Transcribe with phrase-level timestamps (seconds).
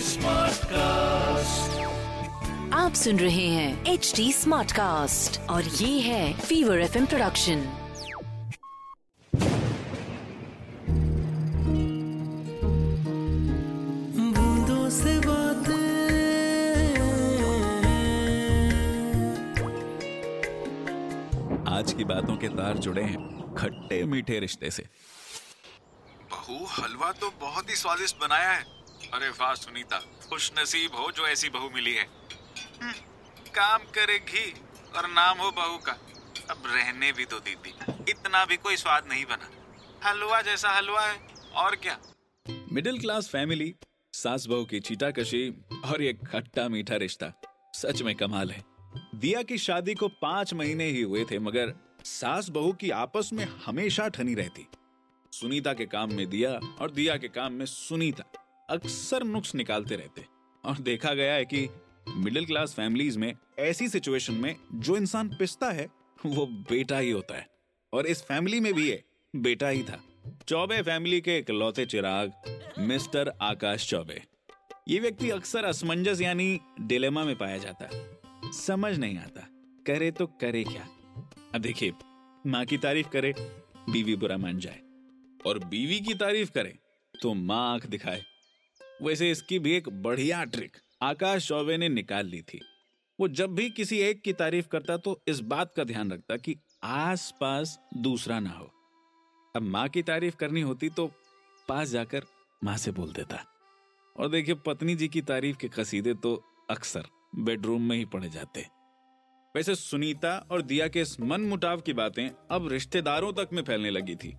[0.00, 1.80] Smart cast
[2.72, 7.56] आप सुन रहे हैं एच डी स्मार्ट कास्ट और ये है फीवर एफ़ प्रोडक्शन
[14.16, 15.92] बूंदों से बातें
[21.68, 24.84] आज की बातों के तार जुड़े हैं खट्टे मीठे रिश्ते से।
[26.52, 28.64] बहू हलवा तो बहुत ही स्वादिष्ट बनाया है।
[29.14, 29.98] अरे वाह सुनीता
[30.28, 32.04] खुश नसीब हो जो ऐसी बहू मिली है।
[32.82, 32.92] हम्म,
[33.54, 34.50] काम करे घी
[34.96, 35.92] और नाम हो बहू का।
[36.50, 37.74] अब रहने भी तो दीदी
[38.10, 39.48] इतना भी कोई स्वाद नहीं बना।
[40.04, 41.16] हलवा जैसा हलवा है
[41.54, 41.98] और क्या?
[42.72, 43.74] मिडिल क्लास फैमिली
[44.14, 45.48] सास बहू की चीटाकशी
[45.84, 47.32] और ये खट्टा मीठा रिश्ता
[47.74, 48.62] सच में कमाल है।
[49.14, 51.74] दिया की शादी को पाँच महीने ही हुए थे मगर
[52.04, 54.66] सास बहू की आपस में हमेशा ठनी रहती।
[55.32, 56.50] सुनीता के काम में दिया
[56.80, 58.24] और दिया के काम में सुनीता
[58.70, 60.24] अक्सर नुक्स निकालते रहते
[60.64, 61.68] और देखा गया है कि
[62.16, 65.88] मिडिल क्लास फैमिलीज़ में ऐसी सिचुएशन में जो इंसान पिसता है,
[66.26, 67.46] वो बेटा ही होता है।
[67.92, 69.02] और इस फैमिली में भी ये
[69.36, 70.02] बेटा ही था।
[70.48, 72.32] चौबे फैमिली के इकलौते चिराग,
[72.78, 74.22] मिस्टर आकाश चौबे।
[74.88, 78.20] ये व्यक्ति अक्सर असमंजस यानी डिलेमा में पाया जाता है।
[78.52, 79.48] समझ नहीं आता,
[79.86, 80.88] करे तो करे क्या?
[81.54, 81.92] अब देखिए,
[82.46, 83.34] माँ की तारीफ़ करे,
[83.90, 84.80] बीवी बुरा मान जाए।
[85.46, 86.78] और बीवी की तारीफ़ करे
[87.22, 88.22] तो माँ आँख दिखाए।
[89.02, 92.60] वैसे इसकी भी एक बढ़िया ट्रिक आकाश चौबे ने निकाल ली थी।
[93.20, 96.56] वो जब भी किसी एक की तारीफ़ करता तो इस बात का ध्यान रखता कि
[96.84, 98.70] आस पास दूसरा ना हो।
[99.56, 101.06] अब माँ की तारीफ़ करनी होती तो
[101.68, 102.22] पास जाकर
[102.64, 103.44] माँ से बोल देता।
[104.16, 106.34] और देखिए, पत्नी जी की तारीफ़ के कसीदे तो
[106.70, 108.66] अक्सर बेडरूम में ही पड़े जाते।
[109.56, 113.90] वैसे सुनीता और दिया के इस मन मुटाव की बातें अब रिश्तेदारों तक में फैलने
[113.90, 114.36] लगी थी।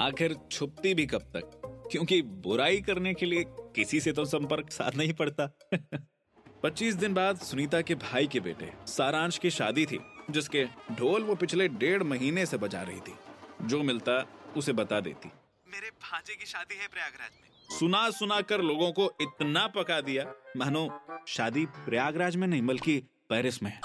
[0.00, 1.50] आखिर छुपती भी कब तक?
[1.90, 5.50] क्योंकि बुराई करने के लिए किसी से तो संपर्क साधना ही पड़ता।
[6.62, 9.98] पच्चीस दिन बाद सुनीता के भाई के बेटे सारांश की शादी थी
[10.30, 13.14] जिसके ढोल वो पिछले डेढ़ महीने से बजा रही थी।
[13.62, 14.24] जो मिलता
[14.56, 15.28] उसे बता देती।
[15.66, 20.24] मेरे भांजे की शादी है प्रयागराज में। सुना सुना कर लोगों को इतना पका दिया
[20.56, 20.88] मानो
[21.28, 23.80] शादी प्रयागराज में नहीं बल्कि पेरिस में है।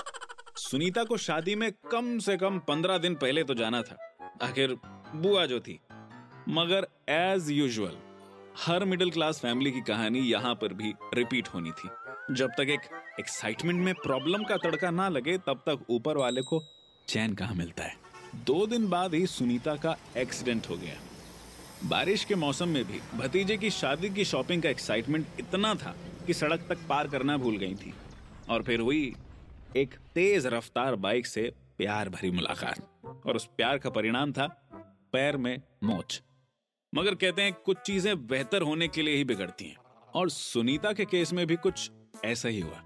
[0.57, 3.97] सुनीता को शादी में कम से कम पंद्रह दिन पहले तो जाना था।
[4.41, 4.75] आखिर
[5.15, 5.79] बुआ जो थी
[6.49, 7.97] मगर एज यूजुअल
[8.65, 11.89] हर मिडिल क्लास फैमिली की कहानी यहाँ पर भी रिपीट होनी थी।
[12.31, 12.79] जब तक एक
[13.19, 16.63] एक्साइटमेंट में प्रॉब्लम का तड़का ना लगे, तब तक ऊपर वाले को
[17.07, 17.95] चैन कहाँ मिलता है?
[18.35, 20.95] दो दिन बाद ही सुनीता का एक्सीडेंट हो गया।
[21.83, 25.95] बारिश के मौसम में भी भतीजे की शादी की शॉपिंग का एक्साइटमेंट इतना था
[26.27, 27.93] कि सड़क तक पार करना भूल गई थी।
[28.49, 29.15] और फिर हुई
[29.75, 34.47] एक तेज रफ्तार बाइक से प्यार भरी मुलाकात। और उस प्यार का परिणाम था
[35.13, 36.21] पैर में मोच।
[36.93, 39.77] मगर कहते हैं कुछ चीज़ें बेहतर होने के लिए ही बिगड़ती हैं।
[40.15, 41.89] और सुनीता के केस में भी कुछ
[42.25, 42.81] ऐसा ही हुआ।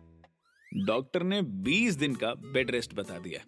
[0.72, 3.40] डॉक्टर ने 20 दिन का बेड रेस्ट बता दिया।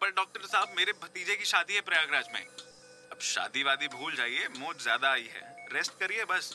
[0.00, 2.40] पर डॉक्टर साहब मेरे भतीजे की शादी है प्रयागराज में।
[3.12, 6.54] अब शादी वादी भूल जाइए मोच ज़्यादा आई है। रेस्ट करिए बस।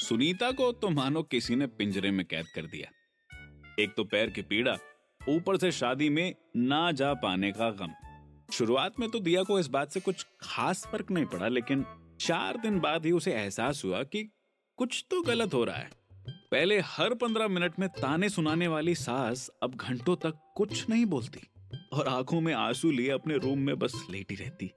[0.00, 2.90] सुनीता को तो मानो किसी ने पिंजरे में कैद कर दिया।
[3.82, 4.76] एक तो पैर की पीड़ा
[5.20, 7.94] ऊपर से शादी में ना जा पाने का गम।
[8.52, 11.84] शुरुआत में तो दिया को इस बात से कुछ खास फ़र्क नहीं पड़ा लेकिन
[12.20, 14.22] चार दिन बाद ही उसे एहसास हुआ कि
[14.78, 15.90] कुछ तो गलत हो रहा है।
[16.50, 21.40] पहले हर पंद्रह मिनट में ताने सुनाने वाली सास अब घंटों तक कुछ नहीं बोलती
[21.92, 24.70] और आँखों में आँसू लिए अपने रूम में बस लेटी रहती।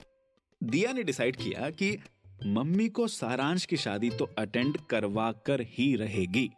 [0.62, 1.98] दिया ने डिसाइड किया कि
[2.46, 6.50] मम्मी को सारांश की शादी तो अटेंड करवा कर ही रहेगी।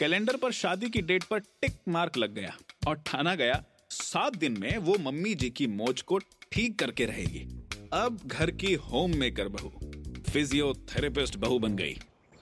[0.00, 2.56] कैलेंडर पर शादी की डेट पर टिक मार्क लग गया
[2.88, 6.18] और ठाना गया, सात दिन में वो मम्मी जी की मोच को
[6.52, 7.46] ठीक करके रहेगी।
[7.92, 9.89] अब घर की होम मेकर बहू।
[10.32, 11.94] फिजियोथेरेपिस्ट बहू बन गई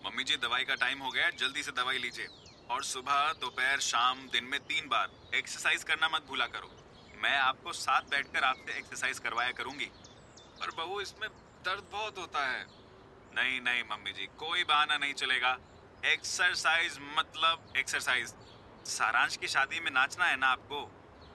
[0.07, 2.27] मम्मी जी, दवाई का टाइम हो गया जल्दी से दवाई लीजिए।
[2.71, 6.71] और सुबह, दोपहर, शाम, दिन में तीन बार एक्सरसाइज करना मत भूला करो।
[7.23, 9.91] मैं आपको साथ बैठकर आपसे एक्सरसाइज करवाया करूँगी।
[10.63, 11.29] और बहू, इसमें
[11.65, 12.67] दर्द बहुत होता है।
[13.35, 15.59] नहीं नहीं मम्मी जी, कोई बहाना नहीं चलेगा।
[16.05, 18.35] एक्सरसाइज मतलब एक्सरसाइज
[18.87, 20.85] सारांश की शादी में नाचना है ना आपको?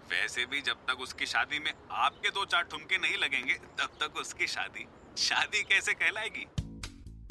[0.10, 4.18] वैसे भी जब तक उसकी शादी में आपके दो चार ठुमके नहीं लगेंगे, तब तक
[4.18, 4.88] उसकी शादी
[5.18, 6.46] शादी कैसे कहलाएगी?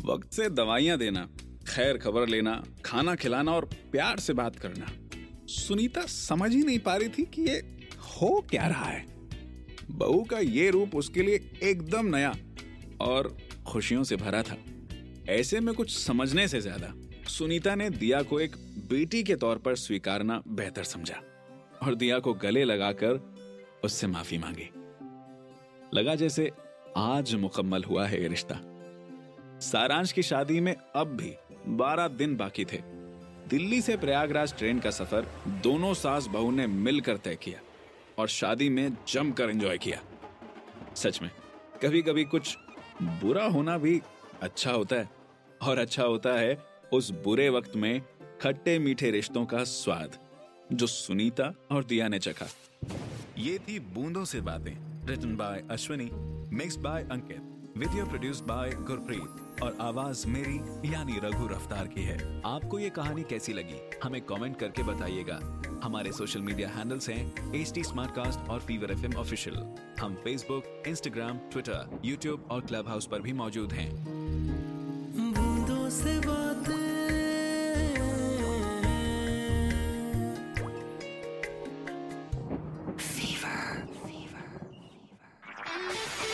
[0.04, 1.26] वक्त से दवाइयाँ देना,
[1.68, 4.86] खैर खबर लेना, खाना खिलाना और प्यार से बात करना।
[5.48, 7.56] सुनीता समझ ही नहीं पा रही थी कि ये
[8.12, 9.04] हो क्या रहा है।
[9.90, 12.34] बहू का ये रूप उसके लिए एकदम नया
[13.00, 13.36] और
[13.66, 14.56] खुशियों से भरा था।
[15.28, 16.92] ऐसे में कुछ समझने से ज़्यादा
[17.28, 18.56] सुनीता ने दिया को एक
[18.88, 21.20] बेटी के तौर पर स्वीकारना बेहतर समझा
[21.82, 23.20] और दिया को गले लगाकर
[23.84, 24.68] उससे माफ़ी मांगी।
[25.94, 26.50] लगा जैसे
[26.96, 28.60] आज मुकम्मल हुआ है ये रिश्ता।
[29.60, 31.32] सारांश की शादी में अब भी
[31.68, 32.76] 12 दिन बाकी थे।
[33.48, 37.60] दिल्ली से प्रयागराज ट्रेन का सफ़र दोनों सास बहू ने मिलकर तय किया
[38.18, 40.00] और शादी में जमकर एंजॉय किया।
[40.94, 41.30] सच में
[41.82, 42.56] कभी कभी कुछ
[43.02, 44.00] बुरा होना भी
[44.42, 45.08] अच्छा होता है
[45.62, 46.58] और अच्छा होता है
[46.92, 48.02] उस बुरे वक्त में
[48.40, 50.18] खट्टे मीठे रिश्तों का स्वाद,
[50.72, 52.46] जो सुनीता और दिया ने चखा।
[53.38, 56.10] ये थी बूंदों से बातें written by Ashwini.
[56.52, 60.56] Mixed by Ankit video produced by Gurpreet और आवाज़ मेरी,
[60.92, 63.78] यानी रघु रफ्तार की है। आपको ये कहानी कैसी लगी?
[64.04, 65.38] हमें कमेंट करके बताइएगा।
[65.84, 67.82] हमारे सोशल मीडिया हैंडल्स हैं एच टी
[68.50, 69.56] और फीवर एफ़ ऑफिशियल
[70.00, 73.90] हम फेसबुक इंस्टाग्राम ट्विटर यूट्यूब और क्लब हाउस पर भी मौजूद हैं।
[75.32, 76.81] बूंदों से बातें